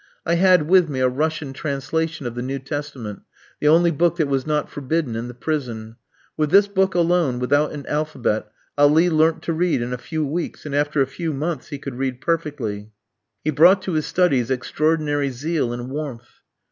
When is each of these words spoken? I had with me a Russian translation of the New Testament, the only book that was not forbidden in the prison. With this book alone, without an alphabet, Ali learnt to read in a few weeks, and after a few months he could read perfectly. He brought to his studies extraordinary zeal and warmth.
I 0.25 0.33
had 0.33 0.67
with 0.67 0.89
me 0.89 0.99
a 0.99 1.07
Russian 1.07 1.53
translation 1.53 2.25
of 2.25 2.33
the 2.33 2.41
New 2.41 2.57
Testament, 2.57 3.21
the 3.59 3.67
only 3.67 3.91
book 3.91 4.15
that 4.17 4.27
was 4.27 4.47
not 4.47 4.67
forbidden 4.67 5.15
in 5.15 5.27
the 5.27 5.35
prison. 5.35 5.95
With 6.35 6.49
this 6.49 6.67
book 6.67 6.95
alone, 6.95 7.37
without 7.37 7.71
an 7.71 7.85
alphabet, 7.85 8.51
Ali 8.79 9.11
learnt 9.11 9.43
to 9.43 9.53
read 9.53 9.79
in 9.79 9.93
a 9.93 9.99
few 9.99 10.25
weeks, 10.25 10.65
and 10.65 10.73
after 10.73 11.03
a 11.03 11.05
few 11.05 11.33
months 11.33 11.67
he 11.67 11.77
could 11.77 11.99
read 11.99 12.19
perfectly. 12.19 12.89
He 13.43 13.51
brought 13.51 13.83
to 13.83 13.93
his 13.93 14.07
studies 14.07 14.49
extraordinary 14.49 15.29
zeal 15.29 15.71
and 15.71 15.87
warmth. 15.91 16.39